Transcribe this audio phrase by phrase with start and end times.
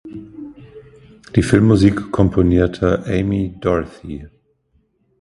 [1.35, 4.29] Die Filmmusik komponierte Amie Doherty.